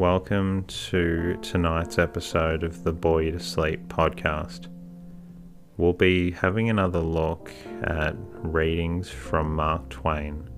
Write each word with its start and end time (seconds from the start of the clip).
Welcome 0.00 0.64
to 0.64 1.36
tonight's 1.42 1.98
episode 1.98 2.62
of 2.62 2.84
the 2.84 2.92
Bore 2.92 3.22
You 3.22 3.32
to 3.32 3.38
Sleep 3.38 3.86
podcast. 3.88 4.68
We'll 5.76 5.92
be 5.92 6.30
having 6.30 6.70
another 6.70 7.00
look 7.00 7.52
at 7.82 8.14
readings 8.16 9.10
from 9.10 9.54
Mark 9.54 9.90
Twain, 9.90 10.48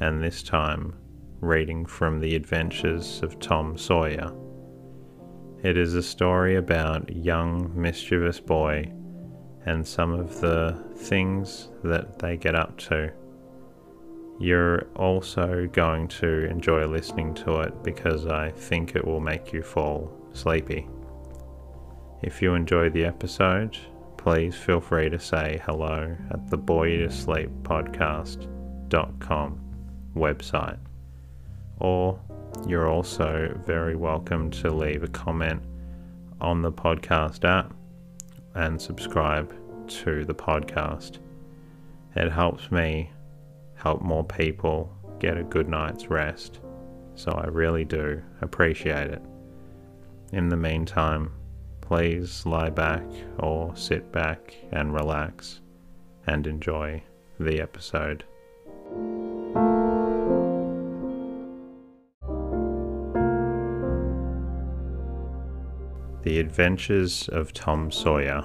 and 0.00 0.24
this 0.24 0.42
time, 0.42 0.94
reading 1.40 1.84
from 1.84 2.18
The 2.18 2.34
Adventures 2.34 3.20
of 3.22 3.38
Tom 3.40 3.76
Sawyer. 3.76 4.32
It 5.62 5.76
is 5.76 5.94
a 5.94 6.02
story 6.02 6.56
about 6.56 7.14
young, 7.14 7.70
mischievous 7.74 8.40
boy 8.40 8.90
and 9.66 9.86
some 9.86 10.14
of 10.14 10.40
the 10.40 10.82
things 10.96 11.68
that 11.84 12.18
they 12.20 12.38
get 12.38 12.54
up 12.54 12.78
to 12.78 13.12
you're 14.38 14.86
also 14.94 15.68
going 15.72 16.06
to 16.06 16.48
enjoy 16.48 16.86
listening 16.86 17.34
to 17.34 17.60
it 17.60 17.82
because 17.82 18.26
I 18.26 18.50
think 18.52 18.94
it 18.94 19.04
will 19.04 19.20
make 19.20 19.52
you 19.52 19.62
fall 19.62 20.12
sleepy. 20.32 20.88
If 22.22 22.40
you 22.40 22.54
enjoy 22.54 22.90
the 22.90 23.04
episode, 23.04 23.76
please 24.16 24.54
feel 24.54 24.80
free 24.80 25.08
to 25.10 25.18
say 25.18 25.60
hello 25.64 26.16
at 26.30 26.48
the 26.50 26.56
Bore 26.56 26.86
You 26.86 27.08
to 27.08 27.10
Sleep 27.10 27.50
podcast.com 27.62 29.60
website. 30.14 30.78
Or 31.80 32.20
you're 32.66 32.88
also 32.88 33.60
very 33.66 33.96
welcome 33.96 34.50
to 34.50 34.70
leave 34.70 35.02
a 35.02 35.08
comment 35.08 35.62
on 36.40 36.62
the 36.62 36.72
podcast 36.72 37.44
app 37.44 37.72
and 38.54 38.80
subscribe 38.80 39.52
to 39.88 40.24
the 40.24 40.34
podcast. 40.34 41.18
It 42.16 42.30
helps 42.30 42.70
me 42.70 43.10
help 43.78 44.02
more 44.02 44.24
people 44.24 44.92
get 45.18 45.38
a 45.38 45.44
good 45.44 45.68
night's 45.68 46.08
rest. 46.10 46.60
So 47.14 47.32
I 47.32 47.46
really 47.46 47.84
do 47.84 48.22
appreciate 48.42 49.10
it. 49.10 49.22
In 50.32 50.48
the 50.48 50.56
meantime, 50.56 51.32
please 51.80 52.44
lie 52.44 52.70
back 52.70 53.04
or 53.38 53.74
sit 53.74 54.12
back 54.12 54.54
and 54.72 54.92
relax 54.92 55.60
and 56.26 56.46
enjoy 56.46 57.02
the 57.40 57.60
episode. 57.60 58.24
The 66.22 66.40
Adventures 66.40 67.28
of 67.28 67.52
Tom 67.52 67.90
Sawyer 67.90 68.42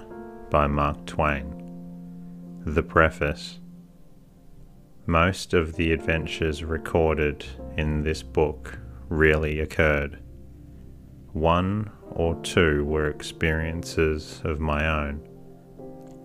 by 0.49 0.67
Mark 0.67 1.05
Twain. 1.05 1.59
The 2.65 2.83
Preface 2.83 3.59
most 5.05 5.53
of 5.53 5.75
the 5.75 5.91
adventures 5.91 6.63
recorded 6.63 7.45
in 7.77 8.03
this 8.03 8.23
book 8.23 8.79
really 9.09 9.59
occurred. 9.59 10.19
One 11.33 11.91
or 12.11 12.35
two 12.41 12.85
were 12.85 13.09
experiences 13.09 14.41
of 14.45 14.59
my 14.59 14.87
own. 14.87 15.27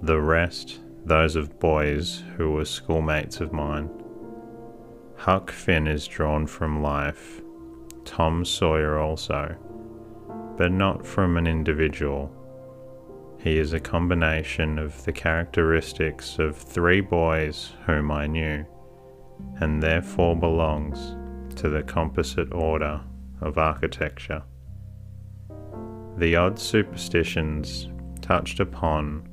The 0.03 0.20
rest, 0.20 0.80
those 1.05 1.35
of 1.35 1.58
boys 1.58 2.23
who 2.36 2.52
were 2.52 2.64
schoolmates 2.64 3.41
of 3.41 3.52
mine. 3.52 3.91
Huck 5.17 5.51
Finn 5.51 5.89
is 5.89 6.07
drawn 6.07 6.47
from 6.47 6.83
life, 6.83 7.41
Tom 8.05 8.45
Sawyer 8.45 8.98
also, 8.98 9.57
but 10.57 10.70
not 10.70 11.05
from 11.05 11.36
an 11.36 11.47
individual. 11.47 12.33
He 13.41 13.58
is 13.58 13.73
a 13.73 13.81
combination 13.81 14.79
of 14.79 15.05
the 15.05 15.13
characteristics 15.13 16.39
of 16.39 16.57
three 16.57 17.01
boys 17.01 17.73
whom 17.86 18.11
I 18.11 18.27
knew, 18.27 18.67
and 19.61 19.83
therefore 19.83 20.37
belongs 20.37 21.17
to 21.57 21.69
the 21.69 21.83
composite 21.83 22.53
order 22.53 23.01
of 23.41 23.59
architecture. 23.59 24.43
The 26.17 26.37
odd 26.37 26.59
superstitions 26.59 27.89
touched 28.21 28.61
upon 28.61 29.29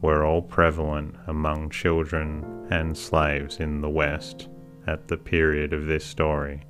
were 0.00 0.24
all 0.24 0.42
prevalent 0.42 1.14
among 1.26 1.70
children 1.70 2.66
and 2.70 2.96
slaves 2.96 3.60
in 3.60 3.80
the 3.80 3.90
West 3.90 4.48
at 4.86 5.08
the 5.08 5.16
period 5.16 5.72
of 5.72 5.86
this 5.86 6.04
story, 6.04 6.62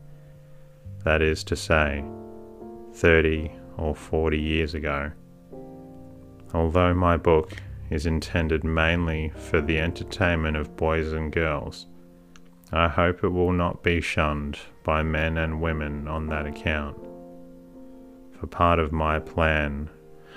that 1.05 1.22
is 1.22 1.45
to 1.45 1.57
say, 1.57 2.05
30 2.95 3.53
or 3.77 3.95
40 3.95 4.39
years 4.39 4.75
ago. 4.75 5.12
Although 6.53 6.95
my 6.95 7.17
book 7.17 7.53
is 7.91 8.07
intended 8.07 8.65
mainly 8.65 9.33
for 9.37 9.61
the 9.61 9.78
entertainment 9.78 10.57
of 10.57 10.77
boys 10.77 11.12
and 11.12 11.33
girls, 11.33 11.87
I 12.72 12.88
hope 12.88 13.25
it 13.25 13.31
will 13.31 13.53
not 13.53 13.82
be 13.82 14.00
shunned 14.00 14.58
by 14.84 15.03
men 15.03 15.38
and 15.38 15.60
women 15.60 16.06
on 16.06 16.28
that 16.28 16.47
account. 16.47 16.97
For 18.38 18.47
part 18.47 18.78
of 18.78 18.92
my 18.92 19.19
plan 19.19 19.91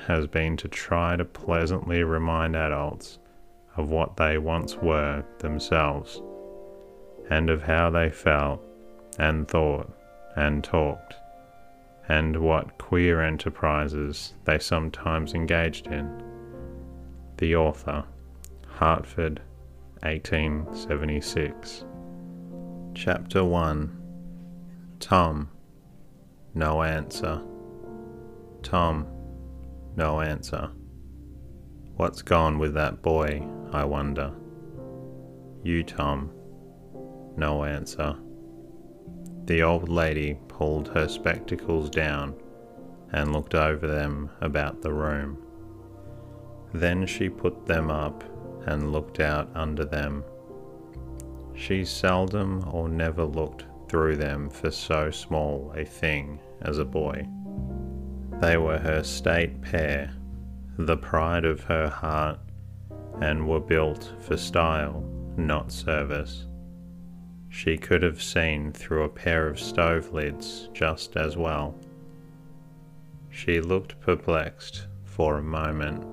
has 0.07 0.25
been 0.27 0.57
to 0.57 0.67
try 0.67 1.16
to 1.16 1.25
pleasantly 1.25 2.03
remind 2.03 2.55
adults 2.55 3.19
of 3.77 3.89
what 3.89 4.17
they 4.17 4.38
once 4.38 4.75
were 4.77 5.23
themselves, 5.39 6.22
and 7.29 7.49
of 7.49 7.61
how 7.61 7.89
they 7.89 8.09
felt 8.09 8.61
and 9.19 9.47
thought 9.47 9.91
and 10.35 10.63
talked 10.63 11.16
and 12.09 12.35
what 12.38 12.77
queer 12.77 13.22
enterprises 13.22 14.33
they 14.45 14.59
sometimes 14.59 15.33
engaged 15.33 15.88
in. 15.88 16.22
The 17.38 17.55
author, 17.55 18.03
Hartford, 18.67 19.41
1876. 20.01 21.85
Chapter 22.95 23.43
1 23.43 24.97
Tom, 24.99 25.49
no 26.53 26.83
answer. 26.83 27.41
Tom, 28.61 29.07
no 29.95 30.21
answer. 30.21 30.69
What's 31.95 32.21
gone 32.21 32.59
with 32.59 32.75
that 32.75 33.01
boy, 33.01 33.47
I 33.71 33.83
wonder? 33.83 34.31
You, 35.63 35.83
Tom, 35.83 36.31
no 37.35 37.63
answer. 37.65 38.15
The 39.45 39.63
old 39.63 39.89
lady 39.89 40.37
pulled 40.47 40.89
her 40.89 41.07
spectacles 41.07 41.89
down 41.89 42.35
and 43.11 43.33
looked 43.33 43.55
over 43.55 43.87
them 43.87 44.29
about 44.39 44.83
the 44.83 44.93
room. 44.93 45.39
Then 46.73 47.07
she 47.07 47.27
put 47.27 47.65
them 47.65 47.89
up 47.89 48.23
and 48.67 48.91
looked 48.91 49.19
out 49.19 49.49
under 49.55 49.83
them. 49.83 50.23
She 51.56 51.86
seldom 51.86 52.68
or 52.72 52.90
never 52.90 53.24
looked 53.24 53.66
through 53.88 54.18
them 54.18 54.50
for 54.50 54.72
so 54.72 55.12
small 55.12 55.72
a 55.75 55.86
thing 55.86 56.40
as 56.62 56.80
a 56.80 56.86
boy. 56.86 57.28
They 58.41 58.58
were 58.58 58.80
her 58.80 59.03
state 59.03 59.62
pair, 59.62 60.12
the 60.78 60.97
pride 60.97 61.46
of 61.46 61.62
her 61.66 61.90
heart, 61.90 62.40
and 63.22 63.47
were 63.47 63.59
built 63.59 64.14
for 64.19 64.36
style, 64.36 65.03
not 65.38 65.72
service. 65.72 66.47
She 67.50 67.78
could 67.78 68.02
have 68.02 68.22
seen 68.22 68.72
through 68.72 69.03
a 69.03 69.09
pair 69.09 69.47
of 69.47 69.59
stove 69.59 70.12
lids 70.12 70.70
just 70.74 71.16
as 71.16 71.38
well. 71.38 71.76
She 73.29 73.61
looked 73.61 73.99
perplexed 74.02 74.88
for 75.03 75.38
a 75.38 75.44
moment, 75.44 76.03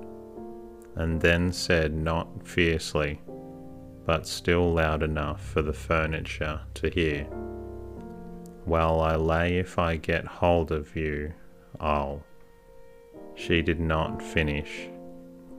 and 0.97 1.21
then 1.21 1.51
said 1.51 1.95
not 1.95 2.47
fiercely, 2.47 3.21
but 4.11 4.27
still 4.27 4.73
loud 4.73 5.05
enough 5.05 5.41
for 5.41 5.63
the 5.63 5.73
furniture 5.73 6.61
to 6.75 6.91
hear. 6.91 7.29
Well, 8.67 9.01
I 9.01 9.15
lay 9.15 9.59
if 9.59 9.79
I 9.79 9.99
get 9.99 10.25
hold 10.27 10.73
of 10.73 10.97
you, 10.97 11.33
I'll. 11.79 12.25
She 13.37 13.63
did 13.63 13.79
not 13.79 14.21
finish, 14.21 14.89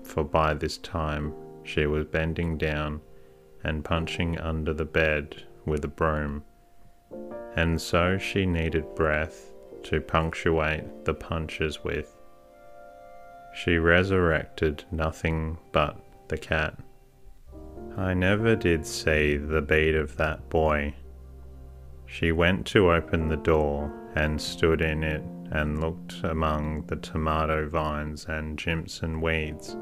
for 0.03 0.25
by 0.25 0.53
this 0.53 0.77
time 0.79 1.33
she 1.63 1.85
was 1.85 2.03
bending 2.07 2.57
down 2.57 2.99
and 3.63 3.85
punching 3.85 4.37
under 4.37 4.73
the 4.73 4.83
bed 4.83 5.43
with 5.65 5.85
a 5.85 5.87
broom, 5.87 6.43
and 7.55 7.79
so 7.79 8.17
she 8.17 8.45
needed 8.45 8.95
breath 8.95 9.53
to 9.83 10.01
punctuate 10.01 11.05
the 11.05 11.13
punches 11.13 11.85
with. 11.85 12.17
She 13.53 13.77
resurrected 13.77 14.83
nothing 14.91 15.57
but 15.71 15.95
the 16.27 16.37
cat. 16.37 16.77
I 17.97 18.13
never 18.13 18.55
did 18.55 18.85
see 18.85 19.37
the 19.37 19.61
beat 19.61 19.95
of 19.95 20.15
that 20.17 20.49
boy. 20.49 20.95
She 22.05 22.31
went 22.31 22.65
to 22.67 22.91
open 22.91 23.27
the 23.27 23.37
door 23.37 23.91
and 24.15 24.39
stood 24.41 24.81
in 24.81 25.03
it 25.03 25.23
and 25.51 25.81
looked 25.81 26.23
among 26.23 26.85
the 26.87 26.95
tomato 26.95 27.67
vines 27.67 28.25
and 28.25 28.57
Jimson 28.57 29.21
weeds 29.21 29.75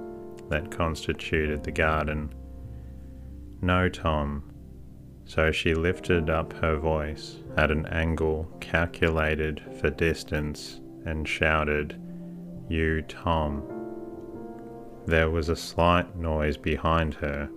that 0.49 0.71
constituted 0.71 1.63
the 1.63 1.71
garden. 1.71 2.33
No, 3.61 3.89
Tom. 3.89 4.51
So 5.25 5.51
she 5.51 5.75
lifted 5.75 6.29
up 6.29 6.53
her 6.53 6.77
voice 6.77 7.37
at 7.55 7.69
an 7.69 7.85
angle 7.87 8.51
calculated 8.59 9.61
for 9.79 9.91
distance 9.91 10.81
and 11.05 11.27
shouted, 11.27 12.01
You, 12.67 13.03
Tom. 13.03 13.63
There 15.05 15.29
was 15.29 15.49
a 15.49 15.55
slight 15.55 16.15
noise 16.15 16.57
behind 16.57 17.13
her, 17.15 17.49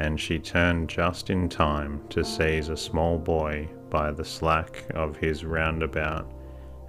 and 0.00 0.18
she 0.18 0.38
turned 0.38 0.88
just 0.88 1.28
in 1.28 1.46
time 1.46 2.00
to 2.08 2.24
seize 2.24 2.70
a 2.70 2.76
small 2.76 3.18
boy 3.18 3.68
by 3.90 4.10
the 4.10 4.24
slack 4.24 4.82
of 4.94 5.14
his 5.18 5.44
roundabout 5.44 6.32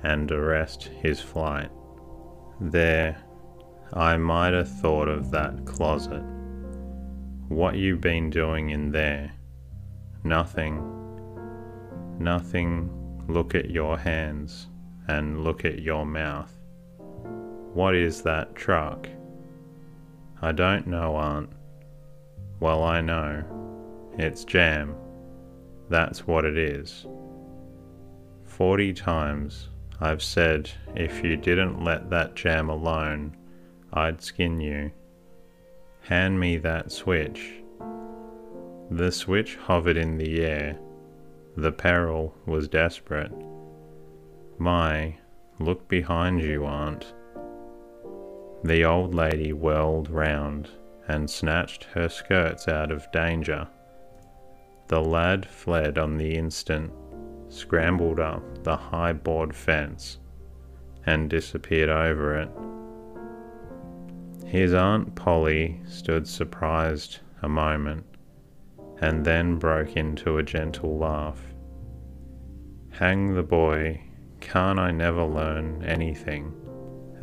and 0.04 0.32
arrest 0.32 0.84
his 0.84 1.20
flight. 1.20 1.70
There, 2.62 3.22
I 3.92 4.16
might 4.16 4.54
have 4.54 4.70
thought 4.80 5.10
of 5.10 5.30
that 5.32 5.66
closet. 5.66 6.24
What 7.50 7.76
you 7.76 7.98
been 7.98 8.30
doing 8.30 8.70
in 8.70 8.92
there? 8.92 9.34
Nothing. 10.24 10.82
Nothing. 12.18 12.90
Look 13.28 13.56
at 13.56 13.70
your 13.70 13.98
hands 13.98 14.68
and 15.10 15.44
look 15.44 15.66
at 15.66 15.82
your 15.82 16.06
mouth. 16.06 16.54
What 17.74 17.94
is 17.94 18.22
that 18.22 18.56
truck? 18.56 19.10
I 20.42 20.54
don't 20.54 20.88
know, 20.88 21.18
Aunt. 21.18 21.50
Well, 22.62 22.84
I 22.84 23.02
know. 23.02 23.44
It's 24.20 24.46
jam. 24.46 24.96
That's 25.90 26.28
what 26.28 26.46
it 26.46 26.60
is. 26.60 27.08
Forty 28.46 28.94
times 28.94 29.70
I've 30.00 30.22
said 30.22 30.70
if 30.96 31.24
you 31.24 31.38
didn't 31.38 31.84
let 31.84 32.12
that 32.12 32.36
jam 32.36 32.70
alone, 32.70 33.36
I'd 33.92 34.22
skin 34.22 34.62
you. 34.62 34.92
Hand 36.02 36.40
me 36.40 36.58
that 36.58 36.92
switch. 36.92 37.56
The 38.92 39.12
switch 39.12 39.56
hovered 39.56 39.98
in 39.98 40.20
the 40.20 40.44
air. 40.44 40.78
The 41.58 41.72
peril 41.72 42.36
was 42.46 42.68
desperate. 42.68 43.34
My, 44.60 45.16
look 45.58 45.88
behind 45.88 46.42
you, 46.42 46.68
Aunt. 46.68 47.12
The 48.64 48.86
old 48.86 49.16
lady 49.16 49.52
whirled 49.52 50.12
round 50.12 50.70
and 51.12 51.30
snatched 51.30 51.84
her 51.84 52.08
skirts 52.08 52.70
out 52.70 52.90
of 52.90 53.12
danger. 53.12 53.68
The 54.88 55.02
lad 55.02 55.46
fled 55.46 55.98
on 55.98 56.18
the 56.18 56.36
instant, 56.36 56.90
scrambled 57.50 58.22
up 58.22 58.64
the 58.64 58.78
high 58.78 59.12
board 59.12 59.54
fence, 59.54 60.20
and 61.06 61.30
disappeared 61.30 61.90
over 61.90 62.38
it. 62.40 62.50
His 64.48 64.74
Aunt 64.74 65.14
Polly 65.16 65.82
stood 65.86 66.26
surprised 66.28 67.20
a 67.42 67.50
moment, 67.50 68.06
and 69.02 69.26
then 69.26 69.58
broke 69.58 69.98
into 69.98 70.38
a 70.38 70.44
gentle 70.44 70.98
laugh. 70.98 71.42
Hang 72.92 73.34
the 73.34 73.44
boy, 73.44 74.02
can't 74.40 74.80
I 74.80 74.92
never 74.92 75.26
learn 75.26 75.84
anything? 75.84 76.54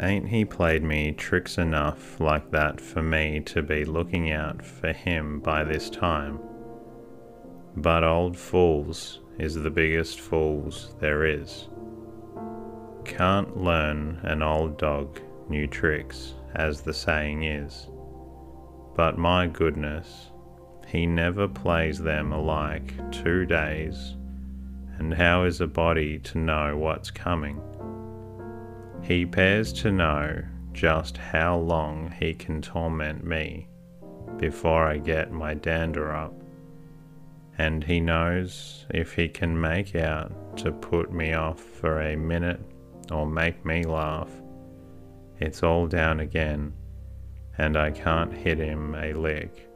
Ain't 0.01 0.29
he 0.29 0.45
played 0.45 0.85
me 0.85 1.11
tricks 1.11 1.59
enough 1.59 2.21
like 2.21 2.53
that 2.53 2.81
for 2.81 3.03
me 3.03 3.41
to 3.47 3.63
be 3.63 3.85
looking 3.85 4.31
out 4.31 4.65
for 4.65 4.93
him 4.93 5.41
by 5.41 5.65
this 5.65 5.91
time? 5.91 6.39
But 7.77 8.05
old 8.05 8.37
fools 8.37 9.21
is 9.39 9.55
the 9.55 9.71
biggest 9.71 10.21
fools 10.21 10.95
there 11.01 11.25
is. 11.25 11.69
Can't 13.05 13.57
learn 13.57 14.21
an 14.23 14.43
old 14.43 14.79
dog 14.79 15.21
new 15.49 15.67
tricks, 15.67 16.35
as 16.55 16.81
the 16.83 16.95
saying 16.95 17.43
is. 17.43 17.89
But 18.95 19.19
my 19.19 19.49
goodness, 19.49 20.31
he 20.87 21.07
never 21.07 21.49
plays 21.49 21.99
them 21.99 22.33
alike 22.33 22.95
two 23.11 23.47
days, 23.47 24.17
and 24.99 25.13
how 25.13 25.45
is 25.45 25.61
a 25.61 25.67
body 25.67 26.19
to 26.21 26.39
know 26.39 26.77
what's 26.77 27.11
coming? 27.11 27.61
He 29.03 29.25
pairs 29.25 29.73
to 29.75 29.91
know 29.91 30.43
just 30.73 31.17
how 31.17 31.59
long 31.59 32.15
he 32.21 32.35
can 32.35 32.61
torment 32.61 33.25
me 33.25 33.69
before 34.37 34.87
I 34.87 34.99
get 34.99 35.33
my 35.33 35.55
dander 35.55 36.15
up, 36.15 36.35
and 37.57 37.83
he 37.83 38.01
knows 38.01 38.87
if 38.91 39.15
he 39.15 39.29
can 39.29 39.61
make 39.61 39.97
out 39.97 40.57
to 40.59 40.71
put 40.71 41.13
me 41.13 41.33
off 41.33 41.59
for 41.59 42.01
a 42.01 42.17
minute 42.17 42.61
or 43.11 43.27
make 43.27 43.65
me 43.65 43.83
laugh, 43.85 44.31
it's 45.41 45.63
all 45.63 45.87
down 45.87 46.21
again, 46.21 46.73
and 47.57 47.77
I 47.77 47.91
can't 47.91 48.33
hit 48.33 48.59
him 48.59 48.95
a 48.95 49.13
lick. 49.13 49.69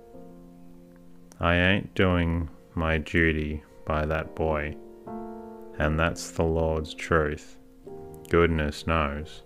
I 1.40 1.56
ain't 1.56 1.94
doing 1.94 2.48
my 2.74 2.98
duty 2.98 3.62
by 3.84 4.06
that 4.06 4.36
boy, 4.36 4.76
and 5.78 5.98
that's 5.98 6.30
the 6.30 6.44
Lord's 6.44 6.94
truth 6.94 7.56
goodness 8.32 8.86
knows. 8.86 9.42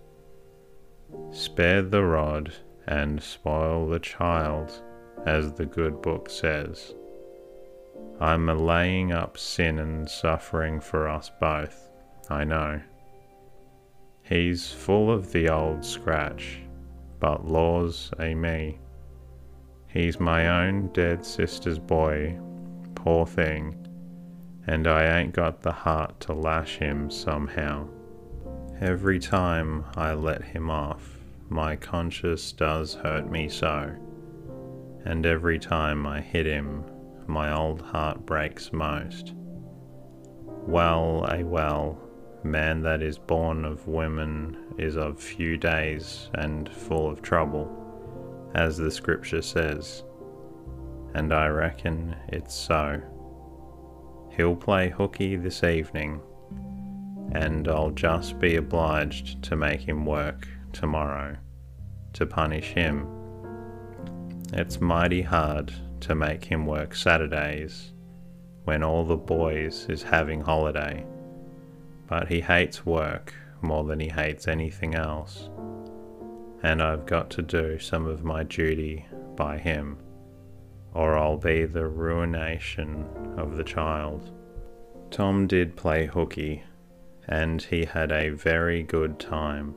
Spare 1.31 1.81
the 1.81 2.01
rod 2.01 2.53
and 2.87 3.21
spoil 3.21 3.85
the 3.85 3.99
child, 3.99 4.81
as 5.25 5.51
the 5.51 5.65
good 5.65 6.01
book 6.01 6.29
says. 6.29 6.95
I'm 8.21 8.47
laying 8.47 9.11
up 9.11 9.37
sin 9.37 9.79
and 9.79 10.09
suffering 10.09 10.79
for 10.79 11.09
us 11.09 11.29
both, 11.37 11.91
I 12.29 12.45
know. 12.45 12.79
He's 14.23 14.71
full 14.71 15.11
of 15.11 15.33
the 15.33 15.49
old 15.49 15.83
scratch, 15.83 16.61
but 17.19 17.45
laws 17.45 18.09
a 18.19 18.33
me. 18.35 18.79
He's 19.89 20.17
my 20.17 20.65
own 20.65 20.93
dead 20.93 21.25
sister's 21.25 21.77
boy, 21.77 22.39
poor 22.95 23.25
thing, 23.25 23.85
and 24.65 24.87
I 24.87 25.19
ain't 25.19 25.33
got 25.33 25.61
the 25.61 25.73
heart 25.73 26.21
to 26.21 26.33
lash 26.33 26.77
him 26.77 27.11
somehow. 27.11 27.89
Every 28.81 29.17
time 29.17 29.85
I 29.95 30.13
let 30.13 30.43
him 30.43 30.69
off, 30.69 31.17
my 31.49 31.75
conscience 31.75 32.51
does 32.51 32.93
hurt 32.93 33.27
me 33.27 33.49
so, 33.49 33.91
and 35.03 35.25
every 35.25 35.57
time 35.57 36.05
I 36.05 36.21
hit 36.21 36.45
him, 36.45 36.83
my 37.25 37.57
old 37.57 37.81
heart 37.81 38.23
breaks 38.27 38.71
most. 38.71 39.33
Well, 40.45 41.25
a 41.27 41.43
well, 41.43 41.97
man 42.43 42.83
that 42.83 43.01
is 43.01 43.17
born 43.17 43.65
of 43.65 43.87
women 43.87 44.75
is 44.77 44.95
of 44.95 45.19
few 45.19 45.57
days 45.57 46.29
and 46.35 46.71
full 46.71 47.09
of 47.09 47.23
trouble, 47.23 47.67
as 48.53 48.77
the 48.77 48.91
scripture 48.91 49.41
says, 49.41 50.03
and 51.15 51.33
I 51.33 51.47
reckon 51.47 52.15
it's 52.27 52.53
so. 52.53 53.01
He'll 54.35 54.55
play 54.55 54.91
hooky 54.91 55.35
this 55.35 55.63
evening 55.63 56.21
and 57.31 57.67
I'll 57.67 57.91
just 57.91 58.39
be 58.39 58.55
obliged 58.55 59.43
to 59.43 59.55
make 59.55 59.81
him 59.81 60.05
work 60.05 60.47
tomorrow 60.73 61.37
to 62.13 62.25
punish 62.25 62.73
him. 62.73 63.07
It's 64.53 64.79
mighty 64.79 65.21
hard 65.21 65.73
to 66.01 66.15
make 66.15 66.45
him 66.45 66.65
work 66.65 66.95
Saturdays 66.95 67.93
when 68.63 68.83
all 68.83 69.05
the 69.05 69.17
boys 69.17 69.85
is 69.89 70.03
having 70.03 70.41
holiday, 70.41 71.05
but 72.07 72.27
he 72.27 72.41
hates 72.41 72.85
work 72.85 73.33
more 73.61 73.83
than 73.83 73.99
he 73.99 74.09
hates 74.09 74.47
anything 74.47 74.95
else, 74.95 75.49
and 76.63 76.81
I've 76.81 77.05
got 77.05 77.29
to 77.31 77.41
do 77.41 77.79
some 77.79 78.05
of 78.05 78.23
my 78.23 78.43
duty 78.43 79.05
by 79.35 79.57
him, 79.57 79.97
or 80.93 81.17
I'll 81.17 81.37
be 81.37 81.65
the 81.65 81.87
ruination 81.87 83.05
of 83.37 83.57
the 83.57 83.63
child. 83.63 84.31
Tom 85.11 85.47
did 85.47 85.75
play 85.75 86.05
hooky 86.05 86.63
and 87.27 87.61
he 87.61 87.85
had 87.85 88.11
a 88.11 88.29
very 88.29 88.83
good 88.83 89.19
time. 89.19 89.75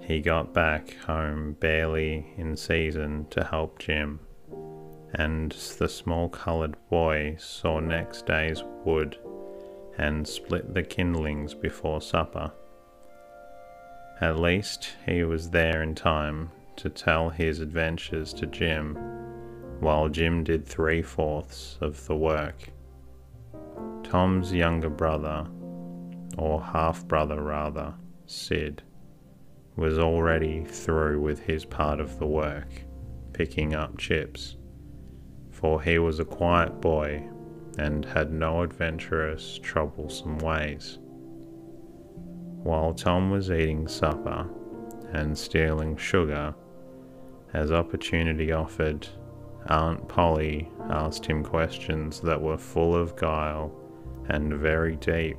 He 0.00 0.20
got 0.20 0.54
back 0.54 0.94
home 1.04 1.56
barely 1.60 2.32
in 2.36 2.56
season 2.56 3.26
to 3.30 3.44
help 3.44 3.78
Jim, 3.78 4.20
and 5.14 5.52
the 5.78 5.88
small 5.88 6.28
coloured 6.28 6.76
boy 6.88 7.36
saw 7.38 7.80
next 7.80 8.26
day's 8.26 8.62
wood 8.84 9.18
and 9.98 10.26
split 10.26 10.72
the 10.72 10.82
kindlings 10.82 11.52
before 11.52 12.00
supper. 12.00 12.52
At 14.20 14.38
least 14.38 14.96
he 15.06 15.24
was 15.24 15.50
there 15.50 15.82
in 15.82 15.94
time 15.94 16.50
to 16.76 16.88
tell 16.88 17.30
his 17.30 17.60
adventures 17.60 18.32
to 18.34 18.46
Jim, 18.46 18.94
while 19.80 20.08
Jim 20.08 20.42
did 20.44 20.66
three 20.66 21.02
fourths 21.02 21.76
of 21.80 22.06
the 22.06 22.16
work. 22.16 22.70
Tom's 24.02 24.52
younger 24.52 24.90
brother 24.90 25.46
or 26.38 26.62
half 26.62 27.06
brother 27.06 27.42
rather, 27.42 27.94
Sid, 28.26 28.82
was 29.76 29.98
already 29.98 30.64
through 30.64 31.20
with 31.20 31.40
his 31.40 31.64
part 31.64 32.00
of 32.00 32.18
the 32.18 32.26
work, 32.26 32.84
picking 33.32 33.74
up 33.74 33.98
chips, 33.98 34.56
for 35.50 35.82
he 35.82 35.98
was 35.98 36.20
a 36.20 36.24
quiet 36.24 36.80
boy 36.80 37.28
and 37.78 38.04
had 38.04 38.32
no 38.32 38.62
adventurous, 38.62 39.58
troublesome 39.62 40.38
ways. 40.38 40.98
While 42.62 42.92
Tom 42.92 43.30
was 43.30 43.50
eating 43.50 43.88
supper 43.88 44.48
and 45.12 45.36
stealing 45.36 45.96
sugar, 45.96 46.54
as 47.54 47.72
opportunity 47.72 48.52
offered, 48.52 49.08
Aunt 49.66 50.08
Polly 50.08 50.70
asked 50.88 51.26
him 51.26 51.42
questions 51.42 52.20
that 52.20 52.40
were 52.40 52.58
full 52.58 52.94
of 52.94 53.16
guile 53.16 53.74
and 54.28 54.54
very 54.54 54.96
deep, 54.96 55.38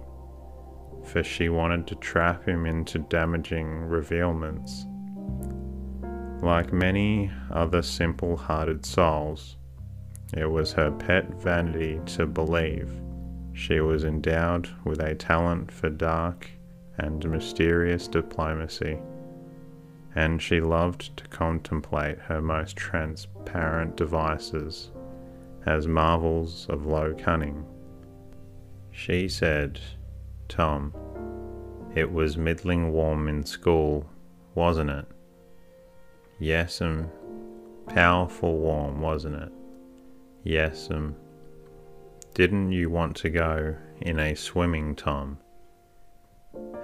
for 1.04 1.24
she 1.24 1.50
wanted 1.50 1.88
to 1.88 1.96
trap 1.96 2.48
him 2.48 2.66
into 2.66 3.00
damaging 3.00 3.82
revealments. 3.82 4.86
Like 6.42 6.74
many 6.74 7.32
other 7.52 7.82
simple 7.82 8.38
hearted 8.38 8.86
souls, 8.86 9.58
it 10.36 10.50
was 10.50 10.74
her 10.74 10.92
pet 10.92 11.30
vanity 11.36 12.00
to 12.08 12.26
believe 12.26 12.92
she 13.54 13.80
was 13.80 14.04
endowed 14.04 14.70
with 14.86 15.02
a 15.02 15.14
talent 15.16 15.72
for 15.72 15.90
dark 15.90 16.50
and 16.98 17.30
mysterious 17.30 18.08
diplomacy, 18.08 18.98
and 20.16 20.42
she 20.42 20.62
loved 20.62 21.16
to 21.18 21.28
contemplate 21.28 22.18
her 22.20 22.42
most 22.42 22.76
transparent 22.76 23.96
devices 23.98 24.92
as 25.66 25.88
marvels 25.88 26.66
of 26.70 26.86
low 26.86 27.14
cunning. 27.14 27.66
She 28.92 29.28
said, 29.28 29.80
Tom, 30.52 30.94
it 31.96 32.12
was 32.12 32.36
middling 32.36 32.92
warm 32.92 33.30
in 33.30 33.46
school, 33.46 34.06
wasn't 34.54 34.90
it? 34.90 35.06
Yes'm, 36.42 37.10
powerful 37.88 38.58
warm, 38.58 39.00
wasn't 39.00 39.36
it? 39.36 39.52
Yes'm. 40.44 41.16
Didn't 42.34 42.74
you 42.74 42.90
want 42.90 43.16
to 43.18 43.30
go 43.30 43.76
in 44.02 44.20
a 44.20 44.36
swimming, 44.36 44.94
Tom? 44.94 45.38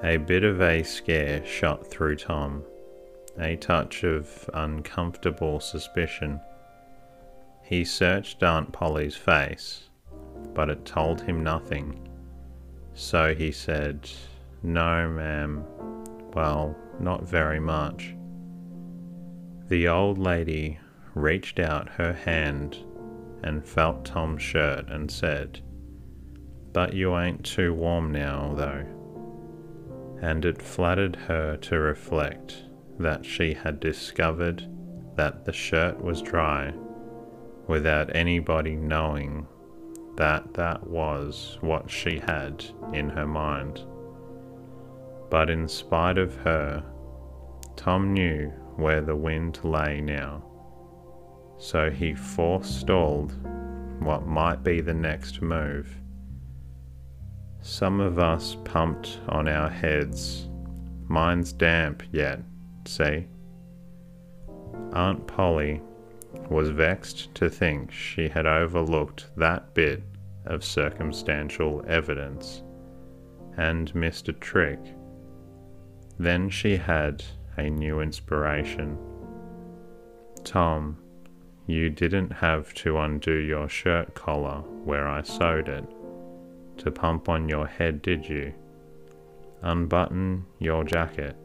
A 0.02 0.16
bit 0.16 0.46
of 0.46 0.62
a 0.62 0.84
scare 0.84 1.46
shot 1.46 1.86
through 1.86 2.16
Tom, 2.16 2.64
a 3.38 3.58
touch 3.58 4.06
of 4.06 4.50
uncomfortable 4.54 5.60
suspicion. 5.60 6.40
He 7.64 7.84
searched 7.84 8.44
Aunt 8.44 8.72
Polly's 8.72 9.18
face, 9.18 9.90
but 10.54 10.70
it 10.70 10.86
told 10.86 11.22
him 11.22 11.44
nothing. 11.44 12.07
So 12.98 13.36
he 13.36 13.52
said, 13.52 14.10
No, 14.64 15.08
ma'am. 15.08 15.64
Well, 16.34 16.76
not 17.00 17.30
very 17.30 17.60
much. 17.60 18.16
The 19.70 19.88
old 19.88 20.18
lady 20.18 20.80
reached 21.14 21.60
out 21.60 21.90
her 21.90 22.12
hand 22.12 22.76
and 23.44 23.64
felt 23.64 24.04
Tom's 24.04 24.42
shirt 24.42 24.90
and 24.90 25.12
said, 25.12 25.60
But 26.74 26.96
you 26.96 27.16
ain't 27.16 27.46
too 27.46 27.72
warm 27.76 28.12
now, 28.12 28.56
though. 28.56 28.86
And 30.20 30.44
it 30.44 30.60
flattered 30.60 31.16
her 31.28 31.56
to 31.56 31.78
reflect 31.78 32.64
that 32.98 33.24
she 33.24 33.54
had 33.54 33.80
discovered 33.80 34.68
that 35.16 35.46
the 35.46 35.54
shirt 35.54 36.04
was 36.04 36.24
dry 36.24 36.74
without 37.68 38.16
anybody 38.16 38.76
knowing 38.76 39.46
that 40.18 40.54
that 40.56 40.86
was 40.86 41.58
what 41.62 41.90
she 41.90 42.20
had 42.20 42.66
in 42.94 43.10
her 43.10 43.28
mind. 43.28 43.82
But 45.30 45.50
in 45.50 45.68
spite 45.68 46.18
of 46.18 46.36
her, 46.38 46.84
Tom 47.76 48.14
knew 48.14 48.50
where 48.76 49.02
the 49.02 49.16
wind 49.16 49.60
lay 49.64 50.02
now, 50.02 50.44
so 51.58 51.90
he 51.90 52.14
forestalled 52.14 53.34
what 54.00 54.28
might 54.28 54.64
be 54.64 54.82
the 54.82 54.94
next 54.94 55.42
move. 55.42 55.90
Some 57.62 58.00
of 58.00 58.20
us 58.20 58.56
pumped 58.64 59.20
on 59.30 59.48
our 59.48 59.70
heads. 59.70 60.48
Mine's 61.08 61.52
damp 61.54 62.04
yet, 62.12 62.42
see? 62.86 63.28
Aunt 64.94 65.28
Polly 65.28 65.82
was 66.50 66.70
vexed 66.70 67.34
to 67.36 67.50
think 67.50 67.92
she 67.92 68.30
had 68.30 68.46
overlooked 68.46 69.28
that 69.36 69.74
bit 69.74 70.04
of 70.46 70.64
circumstantial 70.64 71.84
evidence 71.88 72.64
and 73.58 73.94
missed 73.94 74.30
a 74.30 74.34
trick. 74.34 74.80
Then 76.18 76.50
she 76.50 76.78
had 76.78 77.24
a 77.58 77.70
new 77.70 78.00
inspiration. 78.00 78.98
Tom, 80.44 80.98
you 81.66 81.90
didn't 81.90 82.32
have 82.32 82.74
to 82.76 82.98
undo 82.98 83.36
your 83.36 83.68
shirt 83.68 84.16
collar 84.16 84.60
where 84.86 85.08
I 85.08 85.22
sewed 85.24 85.68
it 85.68 85.84
to 86.78 86.92
pump 86.92 87.28
on 87.28 87.50
your 87.50 87.68
head, 87.68 88.02
did 88.02 88.28
you? 88.28 88.54
Unbutton 89.64 90.46
your 90.60 90.84
jacket. 90.84 91.36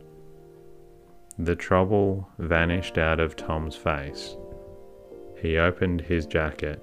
The 1.38 1.56
trouble 1.56 2.28
vanished 2.38 2.98
out 2.98 3.18
of 3.18 3.34
Tom's 3.34 3.74
face. 3.74 4.36
He 5.42 5.58
opened 5.58 6.02
his 6.02 6.24
jacket. 6.24 6.80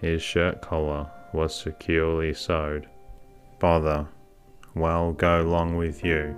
His 0.00 0.22
shirt 0.22 0.62
collar 0.62 1.10
was 1.32 1.52
securely 1.52 2.32
sewed. 2.32 2.88
Bother. 3.58 4.06
Well, 4.76 5.12
go 5.12 5.42
long 5.42 5.76
with 5.76 6.04
you. 6.04 6.36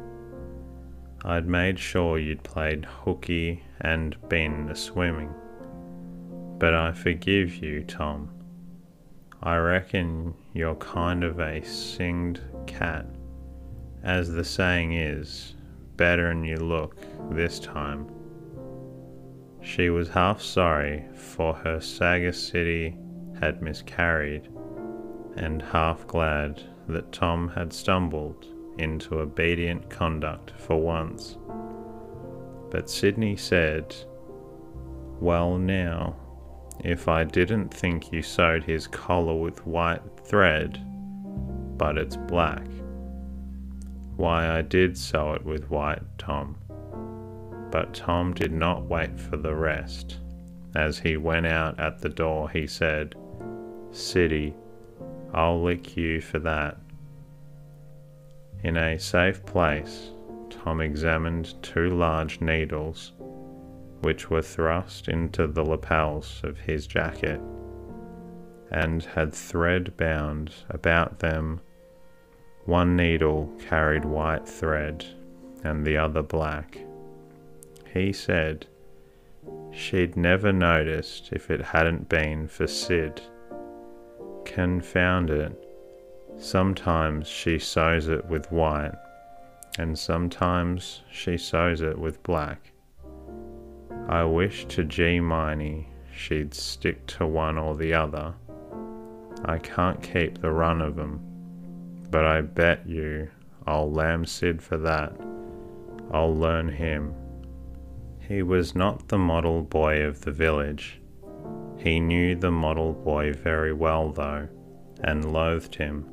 I'd 1.27 1.47
made 1.47 1.79
sure 1.79 2.19
you'd 2.19 2.43
played 2.45 2.87
hooky 2.87 3.63
and 3.83 4.17
been 4.31 4.75
swimming. 4.75 5.35
But 6.59 6.73
I 6.73 6.93
forgive 6.93 7.57
you, 7.57 7.85
Tom. 7.85 8.31
I 9.43 9.57
reckon 9.59 10.33
you're 10.55 10.77
kind 10.77 11.25
of 11.25 11.41
a 11.41 11.63
singed 11.63 12.41
cat. 12.67 13.05
As 14.03 14.33
the 14.33 14.45
saying 14.45 14.95
is, 14.95 15.57
better'n 15.97 16.43
you 16.45 16.57
look 16.57 16.97
this 17.31 17.61
time. 17.61 18.09
She 19.61 19.91
was 19.91 20.09
half 20.09 20.41
sorry 20.41 21.05
for 21.15 21.55
her 21.55 21.81
sagacity 21.81 22.97
had 23.41 23.63
miscarried, 23.63 24.49
and 25.37 25.63
half 25.63 26.07
glad 26.07 26.63
that 26.89 27.13
Tom 27.13 27.49
had 27.49 27.73
stumbled 27.73 28.47
into 28.79 29.19
obedient 29.19 29.91
conduct 29.91 30.53
for 30.57 30.81
once. 30.81 31.37
But 32.71 32.89
Sidney 32.89 33.37
said, 33.37 33.95
Well, 35.21 35.59
now, 35.59 36.17
if 36.85 37.09
I 37.09 37.25
didn't 37.25 37.73
think 37.73 38.13
you 38.13 38.23
sewed 38.23 38.65
his 38.65 38.87
collar 38.87 39.35
with 39.35 39.67
white 39.67 40.03
thread, 40.25 40.81
but 41.77 41.99
it's 41.99 42.17
black. 42.17 42.67
Why, 44.17 44.59
I 44.59 44.63
did 44.63 44.97
sew 44.97 45.35
it 45.35 45.45
with 45.45 45.71
white, 45.71 46.03
Tom. 46.19 46.57
But 47.71 47.95
Tom 47.95 48.33
did 48.35 48.53
not 48.53 48.85
wait 48.85 49.19
for 49.21 49.37
the 49.37 49.55
rest. 49.55 50.19
As 50.75 50.99
he 50.99 51.17
went 51.17 51.47
out 51.47 51.79
at 51.79 51.99
the 51.99 52.09
door, 52.09 52.49
he 52.51 52.67
said, 52.67 53.15
Siddy, 53.91 54.55
I'll 55.33 55.63
lick 55.63 55.97
you 55.97 56.21
for 56.21 56.39
that. 56.41 56.79
In 58.63 58.77
a 58.77 58.99
safe 58.99 59.45
place, 59.47 60.11
Tom 60.51 60.81
examined 60.81 61.55
two 61.63 61.91
large 61.91 62.41
needles 62.41 63.13
which 64.03 64.31
were 64.31 64.43
thrust 64.43 65.09
into 65.09 65.47
the 65.47 65.65
lapels 65.65 66.41
of 66.45 66.59
his 66.59 66.87
jacket, 66.87 67.41
and 68.71 69.05
had 69.05 69.35
thread 69.35 69.97
bound 69.97 70.53
about 70.71 71.19
them. 71.19 71.61
One 72.65 72.97
needle 72.97 73.53
carried 73.69 74.05
white 74.05 74.47
thread, 74.47 75.05
and 75.65 75.85
the 75.85 75.97
other 75.97 76.23
black. 76.23 76.79
He 77.99 78.13
said 78.13 78.67
she'd 79.73 80.17
never 80.17 80.53
noticed 80.53 81.33
if 81.33 81.51
it 81.51 81.61
hadn't 81.61 82.09
been 82.09 82.47
for 82.47 82.69
Sid. 82.69 83.21
Confound 84.45 85.31
it, 85.31 85.53
sometimes 86.39 87.27
she 87.27 87.59
sews 87.59 88.07
it 88.07 88.25
with 88.27 88.53
white, 88.53 88.95
and 89.81 89.99
sometimes 89.99 91.03
she 91.11 91.37
sews 91.37 91.81
it 91.81 91.99
with 91.99 92.23
black. 92.23 92.71
I 94.09 94.23
wish 94.23 94.67
to 94.67 94.85
G 94.85 95.19
Miney 95.19 95.89
she'd 96.15 96.55
stick 96.55 97.05
to 97.19 97.27
one 97.27 97.59
or 97.59 97.75
the 97.75 97.95
other. 97.95 98.33
I 99.45 99.59
can't 99.59 100.01
keep 100.01 100.39
the 100.39 100.53
run 100.53 100.81
of 100.83 101.01
'em, 101.01 101.19
but 102.13 102.25
I 102.25 102.43
bet 102.43 102.87
you 102.87 103.29
I'll 103.67 103.91
lamb 103.91 104.25
Sid 104.25 104.63
for 104.63 104.77
that. 104.77 105.13
I'll 106.13 106.37
learn 106.37 106.69
him. 106.69 107.13
He 108.29 108.43
was 108.43 108.75
not 108.75 109.09
the 109.09 109.19
model 109.19 109.63
boy 109.63 110.03
of 110.03 110.21
the 110.21 110.31
village. 110.31 111.01
He 111.79 111.99
knew 111.99 112.37
the 112.37 112.51
model 112.51 112.93
boy 112.93 113.33
very 113.33 113.73
well, 113.73 114.13
though, 114.13 114.49
and 115.03 115.33
loathed 115.33 115.75
him. 115.75 116.05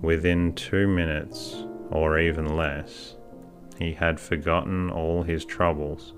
Within 0.00 0.54
two 0.54 0.86
minutes, 0.86 1.64
or 1.90 2.18
even 2.18 2.56
less, 2.56 3.16
he 3.78 3.92
had 3.92 4.20
forgotten 4.20 4.90
all 4.90 5.24
his 5.24 5.44
troubles 5.44 6.14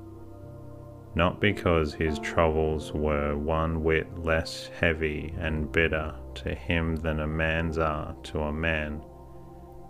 not 1.15 1.41
because 1.41 1.95
his 1.95 2.19
troubles 2.21 2.93
were 2.93 3.37
one 3.37 3.83
whit 3.83 4.07
less 4.19 4.71
heavy 4.79 5.35
and 5.39 5.73
bitter 5.73 6.15
to 6.35 6.55
him 6.55 6.97
than 6.97 7.21
a 7.21 7.27
man's 7.27 7.79
are 7.79 8.15
to 8.23 8.41
a 8.41 8.53
man, 8.53 9.03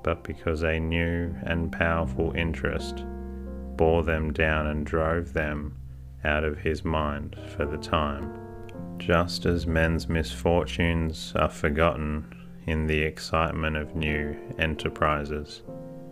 but 0.02 0.24
because 0.24 0.62
a 0.62 0.80
new 0.80 1.34
and 1.42 1.70
powerful 1.70 2.32
interest 2.32 3.04
bore 3.80 4.02
them 4.02 4.30
down 4.30 4.66
and 4.66 4.84
drove 4.84 5.32
them 5.32 5.74
out 6.22 6.44
of 6.44 6.58
his 6.58 6.84
mind 6.84 7.34
for 7.56 7.64
the 7.64 7.78
time. 7.78 8.30
Just 8.98 9.46
as 9.46 9.66
men's 9.66 10.06
misfortunes 10.06 11.32
are 11.34 11.48
forgotten 11.48 12.26
in 12.66 12.86
the 12.86 13.00
excitement 13.00 13.78
of 13.78 13.96
new 13.96 14.36
enterprises. 14.58 15.62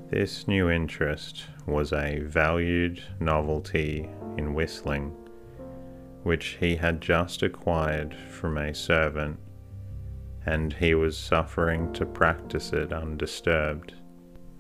This 0.08 0.48
new 0.48 0.70
interest 0.70 1.44
was 1.66 1.92
a 1.92 2.20
valued 2.20 3.02
novelty 3.20 4.08
in 4.38 4.54
whistling, 4.54 5.14
which 6.22 6.56
he 6.60 6.74
had 6.74 7.02
just 7.02 7.42
acquired 7.42 8.16
from 8.30 8.56
a 8.56 8.74
servant, 8.74 9.38
and 10.46 10.72
he 10.72 10.94
was 10.94 11.18
suffering 11.18 11.92
to 11.92 12.06
practice 12.06 12.72
it 12.72 12.94
undisturbed. 12.94 13.92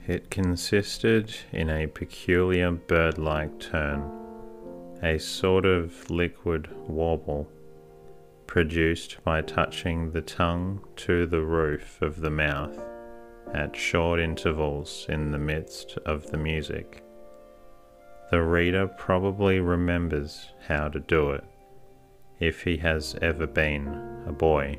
It 0.08 0.30
consisted 0.30 1.36
in 1.52 1.68
a 1.68 1.86
peculiar 1.86 2.70
bird 2.70 3.18
like 3.18 3.60
turn, 3.60 4.10
a 5.02 5.18
sort 5.18 5.66
of 5.66 6.08
liquid 6.10 6.66
warble 6.88 7.46
produced 8.46 9.22
by 9.22 9.42
touching 9.42 10.10
the 10.10 10.22
tongue 10.22 10.82
to 10.96 11.26
the 11.26 11.42
roof 11.42 12.00
of 12.00 12.22
the 12.22 12.30
mouth 12.30 12.82
at 13.52 13.76
short 13.76 14.18
intervals 14.18 15.04
in 15.10 15.30
the 15.30 15.38
midst 15.38 15.98
of 16.06 16.30
the 16.30 16.38
music. 16.38 17.04
The 18.30 18.40
reader 18.40 18.86
probably 18.86 19.60
remembers 19.60 20.52
how 20.66 20.88
to 20.88 21.00
do 21.00 21.32
it 21.32 21.44
if 22.40 22.62
he 22.62 22.78
has 22.78 23.14
ever 23.20 23.46
been 23.46 23.88
a 24.26 24.32
boy. 24.32 24.78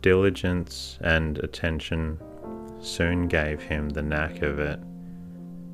Diligence 0.00 0.98
and 1.02 1.36
attention 1.40 2.18
soon 2.84 3.28
gave 3.28 3.62
him 3.62 3.88
the 3.88 4.02
knack 4.02 4.42
of 4.42 4.58
it, 4.58 4.78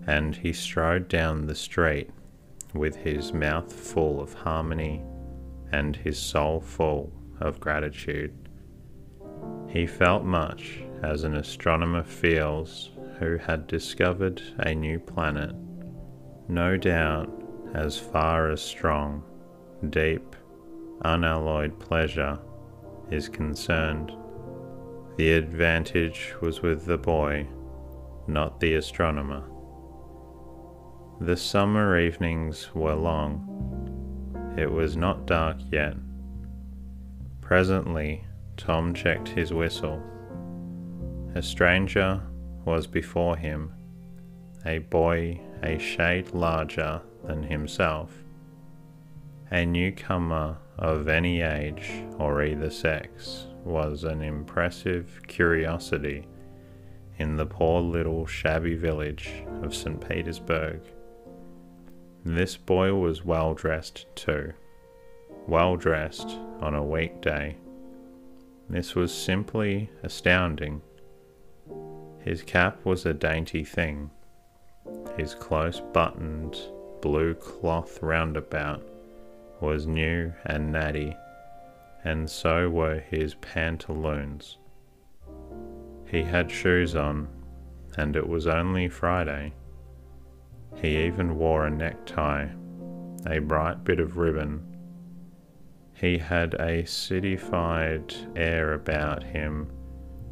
and 0.07 0.37
he 0.37 0.53
strode 0.53 1.09
down 1.09 1.47
the 1.47 1.55
street 1.55 2.11
with 2.73 2.97
his 2.97 3.33
mouth 3.33 3.73
full 3.73 4.21
of 4.21 4.33
harmony 4.33 5.03
and 5.73 5.97
his 5.97 6.19
soul 6.19 6.61
full 6.61 7.13
of 7.41 7.61
gratitude. 7.61 8.33
He 9.69 9.87
felt 9.87 10.25
much 10.25 10.81
as 11.03 11.25
an 11.25 11.37
astronomer 11.37 12.03
feels 12.03 12.91
who 13.19 13.37
had 13.37 13.67
discovered 13.67 14.43
a 14.59 14.75
new 14.75 14.99
planet. 14.99 15.55
No 16.49 16.77
doubt, 16.77 17.31
as 17.75 17.97
far 17.99 18.51
as 18.51 18.61
strong, 18.61 19.23
deep, 19.91 20.37
unalloyed 21.03 21.79
pleasure 21.79 22.39
is 23.11 23.29
concerned, 23.29 24.13
the 25.21 25.33
advantage 25.33 26.33
was 26.41 26.63
with 26.63 26.87
the 26.87 26.97
boy, 26.97 27.47
not 28.27 28.59
the 28.59 28.73
astronomer. 28.73 29.43
The 31.21 31.37
summer 31.37 31.99
evenings 31.99 32.75
were 32.75 32.95
long 32.95 34.55
it 34.57 34.73
was 34.73 34.97
not 34.97 35.27
dark 35.27 35.59
yet. 35.71 35.95
Presently, 37.43 38.25
Tom 38.57 38.95
checked 38.95 39.29
his 39.29 39.53
whistle. 39.53 40.03
A 41.35 41.43
stranger 41.43 42.23
was 42.65 42.87
before 42.87 43.37
him, 43.37 43.75
a 44.65 44.79
boy 44.79 45.39
a 45.63 45.77
shade 45.77 46.31
larger 46.31 47.03
than 47.25 47.43
himself, 47.43 48.11
a 49.51 49.67
newcomer 49.67 50.57
of 50.79 51.09
any 51.09 51.43
age 51.43 51.91
or 52.17 52.43
either 52.43 52.71
sex 52.71 53.49
was 53.71 54.05
an 54.05 54.21
impressive 54.21 55.21
curiosity 55.27 56.27
in 57.19 57.37
the 57.37 57.47
poor 57.47 57.81
little 57.81 58.27
shabby 58.27 58.75
village 58.75 59.31
of 59.63 59.75
St. 59.75 60.07
Petersburg. 60.09 60.81
This 62.25 62.57
boy 62.57 62.95
was 62.95 63.25
well 63.25 63.55
dressed 63.55 64.07
too. 64.15 64.53
Well 65.47 65.77
dressed 65.77 66.29
on 66.61 66.75
a 66.75 66.85
weekday. 66.85 67.57
This 68.69 68.95
was 68.95 69.13
simply 69.13 69.91
astounding. 70.03 70.83
His 72.21 72.43
cap 72.43 72.85
was 72.85 73.07
a 73.07 73.15
dainty 73.15 73.65
thing. 73.65 74.11
His 75.17 75.35
close 75.35 75.81
buttoned 75.93 76.59
blue 77.01 77.35
cloth 77.35 78.03
roundabout 78.03 78.83
was 79.61 79.87
new 79.87 80.33
and 80.45 80.73
natty, 80.73 81.17
and 82.05 82.29
so 82.29 82.69
were 82.69 83.01
his 83.01 83.35
pantaloons. 83.35 84.59
He 86.07 86.23
had 86.23 86.51
shoes 86.51 86.97
on, 86.97 87.29
and 87.97 88.17
it 88.17 88.27
was 88.27 88.47
only 88.47 88.89
Friday. 88.89 89.53
He 90.77 90.97
even 91.07 91.37
wore 91.37 91.67
a 91.67 91.71
necktie, 91.71 92.49
a 93.27 93.39
bright 93.41 93.85
bit 93.85 94.01
of 94.01 94.17
ribbon. 94.17 94.65
He 95.95 96.17
had 96.19 96.55
a 96.55 96.85
cityfied 96.85 98.37
air 98.37 98.73
about 98.73 99.23
him 99.23 99.71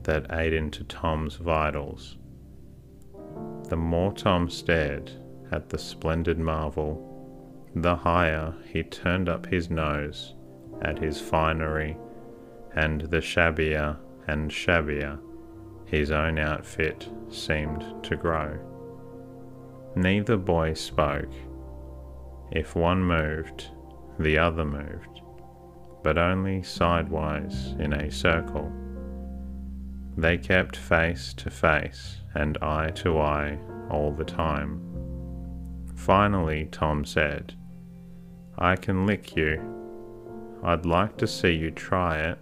that 0.05 0.33
ate 0.33 0.55
into 0.55 0.85
Tom's 0.85 1.37
vitals. 1.37 2.17
The 3.69 3.77
more 3.77 4.13
Tom 4.13 4.49
stared 4.49 5.11
at 5.53 5.69
the 5.69 5.79
splendid 5.79 6.39
marvel, 6.39 7.05
the 7.75 7.97
higher 7.97 8.55
he 8.65 8.83
turned 8.83 9.29
up 9.29 9.45
his 9.47 9.69
nose 9.69 10.35
at 10.83 10.99
his 10.99 11.21
finery, 11.21 11.97
and 12.75 13.03
the 13.03 13.21
shabbier 13.21 13.97
and 14.27 14.51
shabbier 14.51 15.19
his 15.89 16.11
own 16.11 16.39
outfit 16.39 17.09
seemed 17.31 17.83
to 18.05 18.15
grow. 18.15 18.59
Neither 19.97 20.37
boy 20.37 20.75
spoke. 20.75 21.33
If 22.53 22.77
one 22.77 23.03
moved, 23.03 23.71
the 24.19 24.39
other 24.39 24.65
moved, 24.65 25.23
but 26.03 26.19
only 26.19 26.63
sidewise 26.63 27.75
in 27.79 27.95
a 27.95 28.11
circle. 28.11 28.71
They 30.17 30.37
kept 30.37 30.77
face 30.77 31.33
to 31.35 31.51
face 31.51 32.17
and 32.35 32.59
eye 32.59 32.91
to 32.97 33.19
eye 33.19 33.59
all 33.91 34.13
the 34.13 34.25
time. 34.25 34.83
Finally, 35.95 36.69
Tom 36.71 37.05
said, 37.05 37.55
I 38.59 38.77
can 38.77 39.07
lick 39.07 39.37
you. 39.37 39.78
I'd 40.63 40.87
like 40.87 41.17
to 41.19 41.27
see 41.27 41.53
you 41.53 41.71
try 41.71 42.19
it. 42.19 42.39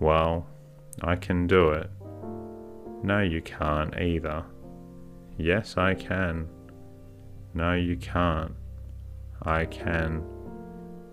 Well, 0.00 0.46
I 1.02 1.16
can 1.16 1.46
do 1.46 1.70
it. 1.70 1.90
No, 3.02 3.20
you 3.20 3.40
can't 3.40 3.96
either. 3.98 4.44
Yes, 5.36 5.76
I 5.76 5.94
can. 5.94 6.48
No, 7.54 7.74
you 7.74 7.96
can't. 7.96 8.54
I 9.42 9.66
can. 9.66 10.24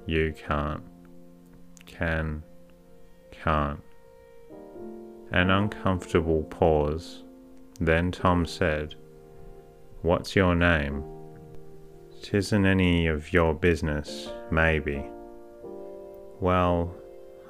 You 0.08 0.34
can't. 0.36 0.84
Can. 1.86 2.44
Can't. 3.32 3.82
An 5.32 5.52
uncomfortable 5.52 6.44
pause. 6.44 7.24
Then 7.80 8.12
Tom 8.12 8.46
said, 8.46 8.96
What's 10.02 10.36
your 10.36 10.56
name? 10.56 11.04
Tisn't 12.22 12.66
any 12.66 13.08
of 13.08 13.32
your 13.34 13.54
business, 13.54 14.30
maybe. 14.50 15.04
Well, 16.40 16.94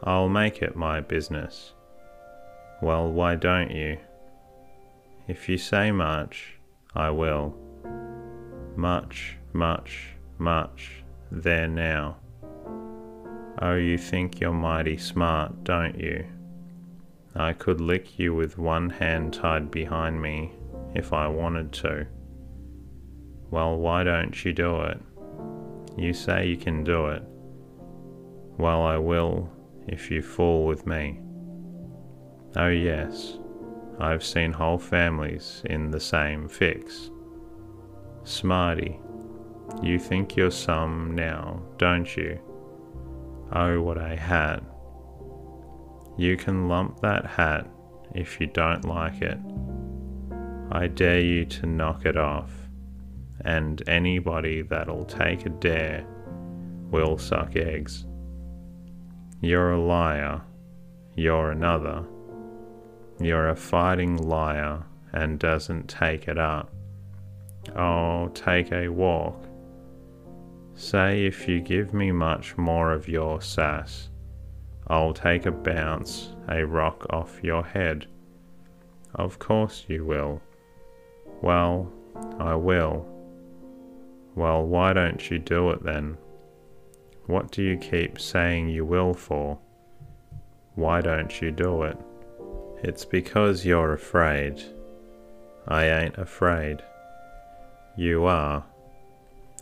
I'll 0.03 0.29
make 0.29 0.61
it 0.61 0.75
my 0.75 1.01
business. 1.01 1.73
Well, 2.81 3.11
why 3.11 3.35
don't 3.35 3.71
you? 3.71 3.97
If 5.27 5.49
you 5.49 5.57
say 5.57 5.91
much, 5.91 6.59
I 6.93 7.09
will. 7.09 7.55
Much, 8.75 9.37
much, 9.53 10.09
much 10.37 11.03
there 11.31 11.67
now. 11.67 12.17
Oh, 13.61 13.75
you 13.75 13.97
think 13.97 14.39
you're 14.39 14.53
mighty 14.53 14.97
smart, 14.97 15.63
don't 15.63 15.97
you? 15.97 16.25
I 17.35 17.53
could 17.53 17.81
lick 17.81 18.19
you 18.19 18.35
with 18.35 18.57
one 18.57 18.89
hand 18.89 19.33
tied 19.33 19.71
behind 19.71 20.21
me 20.21 20.51
if 20.93 21.11
I 21.11 21.27
wanted 21.27 21.71
to. 21.73 22.05
Well, 23.49 23.77
why 23.77 24.03
don't 24.03 24.45
you 24.45 24.53
do 24.53 24.81
it? 24.81 25.01
You 25.97 26.13
say 26.13 26.47
you 26.47 26.57
can 26.57 26.83
do 26.83 27.07
it. 27.07 27.23
Well, 28.57 28.81
I 28.83 28.97
will 28.97 29.49
if 29.87 30.09
you 30.09 30.21
fall 30.21 30.65
with 30.65 30.87
me. 30.87 31.19
Oh, 32.55 32.69
yes, 32.69 33.37
I've 33.99 34.23
seen 34.23 34.53
whole 34.53 34.79
families 34.79 35.61
in 35.65 35.91
the 35.91 35.99
same 35.99 36.47
fix. 36.47 37.11
Smarty, 38.23 38.99
you 39.83 39.99
think 39.99 40.35
you're 40.35 40.51
some 40.51 41.13
now, 41.15 41.61
don't 41.77 42.15
you? 42.15 42.39
Oh, 43.51 43.81
what 43.81 43.97
a 43.97 44.15
hat. 44.15 44.63
You 46.17 46.37
can 46.37 46.69
lump 46.69 47.01
that 47.01 47.25
hat 47.25 47.67
if 48.13 48.39
you 48.39 48.47
don't 48.47 48.85
like 48.85 49.21
it. 49.21 49.37
I 50.71 50.87
dare 50.87 51.19
you 51.19 51.45
to 51.45 51.65
knock 51.65 52.05
it 52.05 52.17
off, 52.17 52.51
and 53.41 53.87
anybody 53.87 54.61
that'll 54.61 55.05
take 55.05 55.45
a 55.45 55.49
dare 55.49 56.05
will 56.89 57.17
suck 57.17 57.55
eggs. 57.57 58.05
You're 59.45 59.73
a 59.73 59.79
liar. 59.79 60.41
You're 61.13 61.51
another 61.51 62.03
You're 63.19 63.49
a 63.49 63.55
fighting 63.55 64.17
liar 64.17 64.81
and 65.13 65.37
doesn't 65.37 65.87
take 65.87 66.27
it 66.27 66.39
up. 66.39 66.73
Oh, 67.75 68.29
take 68.29 68.71
a 68.71 68.87
walk. 68.87 69.39
Say 70.73 71.27
if 71.27 71.47
you 71.47 71.61
give 71.61 71.93
me 71.93 72.11
much 72.11 72.57
more 72.57 72.91
of 72.91 73.07
your 73.07 73.39
sass, 73.39 74.09
I'll 74.87 75.13
take 75.13 75.45
a 75.45 75.51
bounce, 75.51 76.33
a 76.49 76.65
rock 76.65 77.05
off 77.11 77.43
your 77.43 77.63
head. 77.63 78.07
Of 79.13 79.37
course 79.37 79.85
you 79.87 80.05
will. 80.05 80.41
Well, 81.43 81.93
I 82.39 82.55
will. 82.55 83.05
Well, 84.33 84.65
why 84.65 84.93
don't 84.93 85.29
you 85.29 85.37
do 85.37 85.69
it 85.69 85.83
then? 85.83 86.17
What 87.27 87.51
do 87.51 87.63
you 87.63 87.77
keep 87.77 88.19
saying 88.19 88.69
you 88.69 88.85
will 88.85 89.13
for? 89.13 89.57
Why 90.75 91.01
don't 91.01 91.41
you 91.41 91.51
do 91.51 91.83
it? 91.83 91.97
It's 92.83 93.05
because 93.05 93.65
you're 93.65 93.93
afraid. 93.93 94.61
I 95.67 95.85
ain't 95.85 96.17
afraid. 96.17 96.83
You 97.97 98.25
are. 98.25 98.63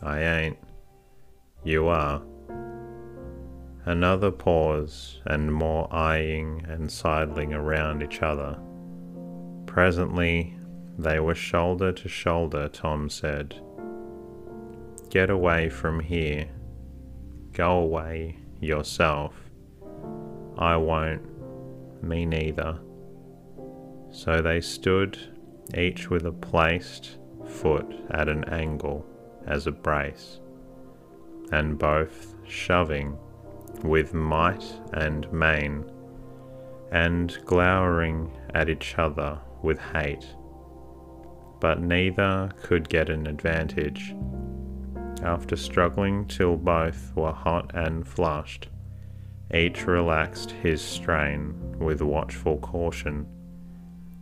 I 0.02 0.20
ain't. 0.20 0.58
You 1.62 1.88
are. 1.88 2.20
Another 3.86 4.30
pause 4.30 5.20
and 5.24 5.52
more 5.52 5.92
eyeing 5.94 6.66
and 6.68 6.90
sidling 6.90 7.54
around 7.54 8.02
each 8.02 8.20
other. 8.20 8.58
Presently 9.66 10.54
they 10.98 11.20
were 11.20 11.34
shoulder 11.34 11.92
to 11.92 12.08
shoulder, 12.08 12.68
Tom 12.68 13.08
said. 13.08 13.60
Get 15.08 15.30
away 15.30 15.68
from 15.70 16.00
here. 16.00 16.48
Go 17.54 17.78
away 17.78 18.36
yourself. 18.60 19.32
I 20.58 20.76
won't. 20.76 21.22
Me 22.02 22.26
neither. 22.26 22.80
So 24.10 24.42
they 24.42 24.60
stood, 24.60 25.16
each 25.76 26.10
with 26.10 26.26
a 26.26 26.32
placed 26.32 27.18
foot 27.46 27.86
at 28.10 28.28
an 28.28 28.44
angle 28.46 29.06
as 29.46 29.68
a 29.68 29.72
brace, 29.72 30.40
and 31.52 31.78
both 31.78 32.34
shoving 32.46 33.16
with 33.84 34.14
might 34.14 34.64
and 34.92 35.32
main, 35.32 35.84
and 36.90 37.38
glowering 37.44 38.36
at 38.52 38.68
each 38.68 38.98
other 38.98 39.38
with 39.62 39.78
hate. 39.78 40.26
But 41.60 41.80
neither 41.80 42.50
could 42.62 42.88
get 42.88 43.10
an 43.10 43.26
advantage. 43.26 44.14
After 45.24 45.56
struggling 45.56 46.26
till 46.26 46.58
both 46.58 47.16
were 47.16 47.32
hot 47.32 47.70
and 47.74 48.06
flushed, 48.06 48.68
each 49.54 49.86
relaxed 49.86 50.50
his 50.50 50.82
strain 50.82 51.78
with 51.78 52.02
watchful 52.02 52.58
caution, 52.58 53.26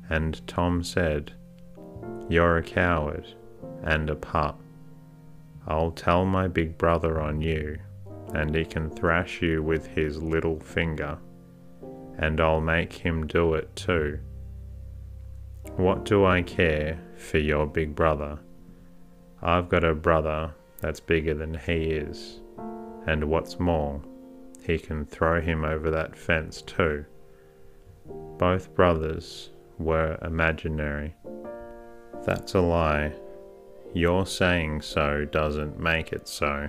and 0.08 0.46
Tom 0.46 0.84
said, 0.84 1.32
You're 2.28 2.58
a 2.58 2.62
coward 2.62 3.26
and 3.82 4.10
a 4.10 4.14
pup. 4.14 4.60
I'll 5.66 5.90
tell 5.90 6.24
my 6.24 6.46
big 6.46 6.78
brother 6.78 7.20
on 7.20 7.40
you, 7.40 7.78
and 8.32 8.54
he 8.54 8.64
can 8.64 8.88
thrash 8.88 9.42
you 9.42 9.60
with 9.60 9.88
his 9.88 10.22
little 10.22 10.60
finger, 10.60 11.18
and 12.16 12.40
I'll 12.40 12.60
make 12.60 12.92
him 12.92 13.26
do 13.26 13.54
it 13.54 13.74
too. 13.74 14.20
What 15.76 16.04
do 16.04 16.24
I 16.24 16.42
care 16.42 17.00
for 17.16 17.38
your 17.38 17.66
big 17.66 17.96
brother? 17.96 18.38
I've 19.42 19.68
got 19.68 19.82
a 19.82 19.94
brother 19.94 20.54
that's 20.82 21.00
bigger 21.00 21.32
than 21.32 21.54
he 21.54 21.92
is, 21.92 22.40
and 23.06 23.24
what's 23.24 23.58
more, 23.58 24.02
he 24.66 24.78
can 24.78 25.06
throw 25.06 25.40
him 25.40 25.64
over 25.64 25.90
that 25.92 26.16
fence 26.16 26.60
too. 26.60 27.04
Both 28.36 28.74
brothers 28.74 29.50
were 29.78 30.18
imaginary. 30.22 31.14
That's 32.24 32.54
a 32.54 32.60
lie. 32.60 33.12
Your 33.94 34.26
saying 34.26 34.82
so 34.82 35.24
doesn't 35.24 35.78
make 35.78 36.12
it 36.12 36.26
so. 36.26 36.68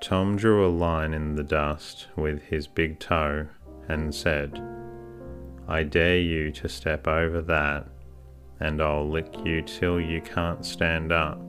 Tom 0.00 0.36
drew 0.36 0.66
a 0.66 0.68
line 0.68 1.14
in 1.14 1.36
the 1.36 1.44
dust 1.44 2.08
with 2.16 2.42
his 2.42 2.66
big 2.66 2.98
toe 2.98 3.46
and 3.88 4.12
said, 4.12 4.60
I 5.68 5.84
dare 5.84 6.18
you 6.18 6.50
to 6.52 6.68
step 6.68 7.06
over 7.06 7.40
that, 7.42 7.86
and 8.58 8.82
I'll 8.82 9.08
lick 9.08 9.32
you 9.44 9.62
till 9.62 10.00
you 10.00 10.20
can't 10.20 10.66
stand 10.66 11.12
up. 11.12 11.40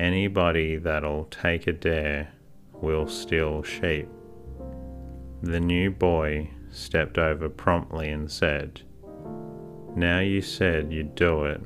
Anybody 0.00 0.78
that'll 0.78 1.26
take 1.26 1.66
a 1.66 1.74
dare 1.74 2.32
will 2.72 3.06
steal 3.06 3.62
sheep. 3.62 4.08
The 5.42 5.60
new 5.60 5.90
boy 5.90 6.48
stepped 6.70 7.18
over 7.18 7.50
promptly 7.50 8.08
and 8.08 8.30
said, 8.30 8.80
Now 9.94 10.20
you 10.20 10.40
said 10.40 10.90
you'd 10.90 11.14
do 11.14 11.44
it, 11.44 11.60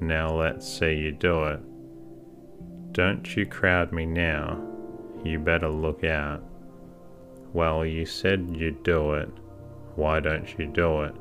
now 0.00 0.34
let's 0.34 0.66
see 0.66 0.94
you 0.94 1.12
do 1.12 1.44
it. 1.44 1.60
Don't 2.92 3.36
you 3.36 3.44
crowd 3.44 3.92
me 3.92 4.06
now, 4.06 4.58
you 5.22 5.38
better 5.38 5.68
look 5.68 6.04
out. 6.04 6.42
Well, 7.52 7.84
you 7.84 8.06
said 8.06 8.48
you'd 8.50 8.82
do 8.82 9.12
it, 9.12 9.28
why 9.94 10.20
don't 10.20 10.58
you 10.58 10.68
do 10.68 11.02
it? 11.02 11.14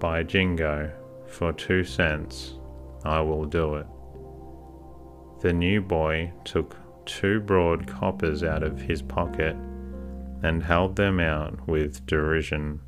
By 0.00 0.22
jingo, 0.22 0.92
for 1.26 1.54
two 1.54 1.82
cents, 1.82 2.58
I 3.06 3.22
will 3.22 3.46
do 3.46 3.76
it. 3.76 3.86
The 5.40 5.52
new 5.52 5.80
boy 5.80 6.32
took 6.44 6.76
two 7.04 7.40
broad 7.40 7.86
coppers 7.86 8.42
out 8.42 8.64
of 8.64 8.80
his 8.80 9.02
pocket 9.02 9.54
and 10.42 10.62
held 10.62 10.96
them 10.96 11.20
out 11.20 11.66
with 11.68 12.04
derision. 12.06 12.80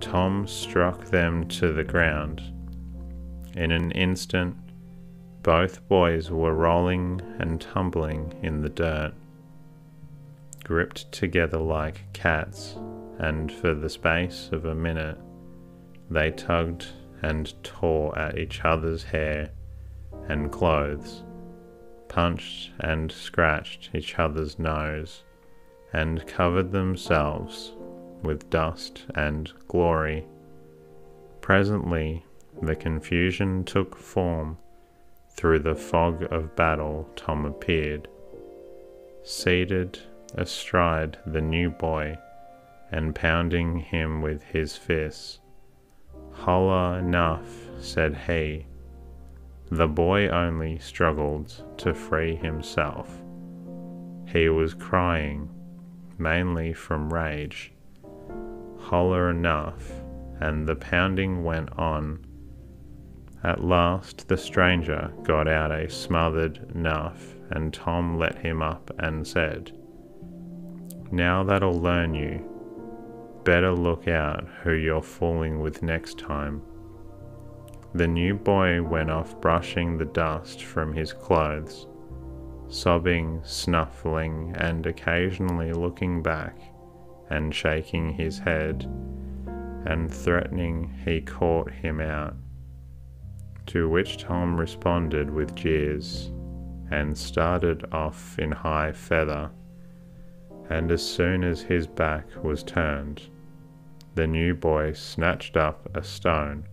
Tom 0.00 0.46
struck 0.46 1.06
them 1.06 1.48
to 1.48 1.72
the 1.72 1.84
ground. 1.84 2.40
In 3.56 3.72
an 3.72 3.90
instant, 3.92 4.56
both 5.42 5.86
boys 5.88 6.30
were 6.30 6.54
rolling 6.54 7.20
and 7.38 7.60
tumbling 7.60 8.32
in 8.42 8.62
the 8.62 8.68
dirt, 8.68 9.12
gripped 10.62 11.10
together 11.12 11.58
like 11.58 12.12
cats, 12.12 12.76
and 13.18 13.50
for 13.52 13.74
the 13.74 13.90
space 13.90 14.50
of 14.52 14.64
a 14.64 14.74
minute 14.74 15.18
they 16.10 16.30
tugged 16.30 16.86
and 17.22 17.54
tore 17.62 18.16
at 18.18 18.38
each 18.38 18.64
other's 18.64 19.04
hair 19.04 19.50
and 20.28 20.50
clothes 20.50 21.22
punched 22.14 22.70
and 22.78 23.10
scratched 23.10 23.90
each 23.92 24.18
other's 24.20 24.56
nose, 24.56 25.24
and 25.92 26.26
covered 26.28 26.70
themselves 26.70 27.72
with 28.22 28.48
dust 28.50 29.04
and 29.16 29.52
glory. 29.66 30.24
Presently, 31.40 32.24
the 32.62 32.76
confusion 32.76 33.64
took 33.64 33.96
form. 33.96 34.56
Through 35.36 35.58
the 35.60 35.74
fog 35.74 36.22
of 36.32 36.54
battle, 36.54 37.10
Tom 37.16 37.44
appeared, 37.44 38.06
seated 39.24 39.98
astride 40.36 41.18
the 41.26 41.40
new 41.40 41.70
boy 41.70 42.16
and 42.92 43.14
pounding 43.14 43.80
him 43.80 44.22
with 44.22 44.42
his 44.44 44.76
fists. 44.76 45.40
Holla 46.30 46.98
enough, 46.98 47.48
said 47.80 48.16
he, 48.28 48.66
the 49.70 49.88
boy 49.88 50.28
only 50.28 50.78
struggled 50.78 51.64
to 51.78 51.94
free 51.94 52.36
himself. 52.36 53.22
He 54.26 54.48
was 54.48 54.74
crying, 54.74 55.48
mainly 56.18 56.72
from 56.72 57.12
rage. 57.12 57.72
Holler 58.78 59.30
enough, 59.30 59.90
and 60.40 60.66
the 60.66 60.76
pounding 60.76 61.44
went 61.44 61.70
on. 61.78 62.24
At 63.42 63.62
last 63.62 64.28
the 64.28 64.36
stranger 64.36 65.12
got 65.22 65.48
out 65.48 65.70
a 65.70 65.88
smothered 65.88 66.74
nuff, 66.74 67.34
and 67.50 67.72
Tom 67.72 68.18
let 68.18 68.38
him 68.38 68.62
up 68.62 68.90
and 68.98 69.26
said, 69.26 69.72
Now 71.10 71.42
that'll 71.44 71.80
learn 71.80 72.14
you. 72.14 72.50
Better 73.44 73.72
look 73.72 74.08
out 74.08 74.48
who 74.62 74.72
you're 74.72 75.02
fooling 75.02 75.60
with 75.60 75.82
next 75.82 76.18
time. 76.18 76.62
The 77.94 78.08
new 78.08 78.34
boy 78.34 78.82
went 78.82 79.08
off 79.08 79.40
brushing 79.40 79.96
the 79.96 80.04
dust 80.04 80.64
from 80.64 80.92
his 80.92 81.12
clothes, 81.12 81.86
sobbing, 82.66 83.40
snuffling, 83.44 84.52
and 84.56 84.84
occasionally 84.84 85.72
looking 85.72 86.20
back 86.20 86.58
and 87.30 87.54
shaking 87.54 88.10
his 88.12 88.36
head 88.36 88.90
and 89.86 90.12
threatening 90.12 90.92
he 91.04 91.20
caught 91.20 91.70
him 91.70 92.00
out. 92.00 92.34
To 93.66 93.88
which 93.88 94.18
Tom 94.18 94.58
responded 94.58 95.30
with 95.30 95.54
jeers 95.54 96.32
and 96.90 97.16
started 97.16 97.84
off 97.92 98.36
in 98.40 98.50
high 98.50 98.90
feather. 98.90 99.52
And 100.68 100.90
as 100.90 101.08
soon 101.08 101.44
as 101.44 101.60
his 101.60 101.86
back 101.86 102.26
was 102.42 102.64
turned, 102.64 103.22
the 104.16 104.26
new 104.26 104.56
boy 104.56 104.94
snatched 104.94 105.56
up 105.56 105.88
a 105.96 106.02
stone 106.02 106.66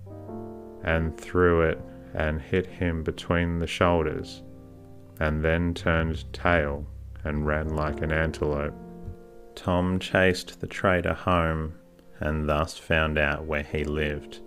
and 0.83 1.17
threw 1.17 1.61
it 1.61 1.79
and 2.13 2.41
hit 2.41 2.65
him 2.65 3.03
between 3.03 3.59
the 3.59 3.67
shoulders, 3.67 4.43
and 5.19 5.43
then 5.43 5.73
turned 5.73 6.31
tail 6.33 6.85
and 7.23 7.45
ran 7.45 7.69
like 7.75 8.01
an 8.01 8.11
antelope. 8.11 8.73
Tom 9.55 9.99
chased 9.99 10.59
the 10.59 10.67
traitor 10.67 11.13
home 11.13 11.73
and 12.19 12.47
thus 12.47 12.77
found 12.77 13.17
out 13.17 13.45
where 13.45 13.63
he 13.63 13.83
lived. 13.83 14.39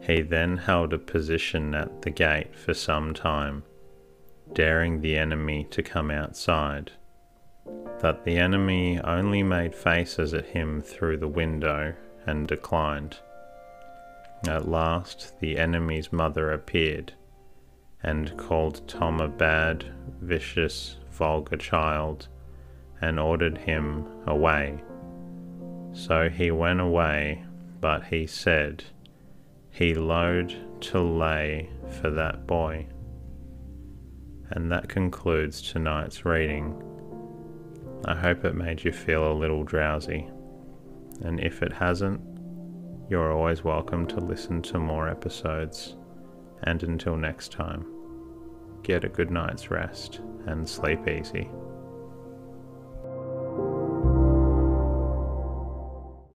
He 0.00 0.22
then 0.22 0.56
held 0.56 0.92
a 0.92 0.98
position 0.98 1.74
at 1.74 2.02
the 2.02 2.10
gate 2.10 2.56
for 2.56 2.74
some 2.74 3.14
time, 3.14 3.62
daring 4.52 5.00
the 5.00 5.16
enemy 5.16 5.66
to 5.70 5.82
come 5.82 6.10
outside. 6.10 6.92
But 8.00 8.24
the 8.24 8.36
enemy 8.36 9.00
only 9.00 9.44
made 9.44 9.74
faces 9.74 10.34
at 10.34 10.46
him 10.46 10.80
through 10.80 11.18
the 11.18 11.28
window 11.28 11.94
and 12.26 12.48
declined. 12.48 13.18
At 14.48 14.68
last, 14.68 15.38
the 15.40 15.56
enemy's 15.56 16.12
mother 16.12 16.50
appeared 16.50 17.12
and 18.02 18.36
called 18.36 18.86
Tom 18.88 19.20
a 19.20 19.28
bad, 19.28 19.84
vicious, 20.20 20.96
vulgar 21.10 21.56
child 21.56 22.26
and 23.00 23.20
ordered 23.20 23.58
him 23.58 24.06
away. 24.26 24.82
So 25.92 26.28
he 26.28 26.50
went 26.50 26.80
away, 26.80 27.44
but 27.80 28.04
he 28.04 28.26
said, 28.26 28.84
He 29.70 29.94
load 29.94 30.56
to 30.82 31.00
lay 31.00 31.70
for 32.00 32.10
that 32.10 32.46
boy. 32.46 32.86
And 34.50 34.70
that 34.72 34.88
concludes 34.88 35.62
tonight's 35.62 36.24
reading. 36.24 36.82
I 38.04 38.16
hope 38.16 38.44
it 38.44 38.54
made 38.54 38.84
you 38.84 38.92
feel 38.92 39.30
a 39.30 39.34
little 39.34 39.62
drowsy. 39.62 40.28
And 41.22 41.38
if 41.40 41.62
it 41.62 41.72
hasn't, 41.72 42.20
you're 43.12 43.30
always 43.30 43.62
welcome 43.62 44.06
to 44.06 44.20
listen 44.20 44.62
to 44.62 44.78
more 44.78 45.06
episodes. 45.06 45.96
And 46.62 46.82
until 46.82 47.14
next 47.14 47.52
time, 47.52 47.84
get 48.82 49.04
a 49.04 49.08
good 49.10 49.30
night's 49.30 49.70
rest 49.70 50.22
and 50.46 50.66
sleep 50.66 51.06
easy. 51.06 51.50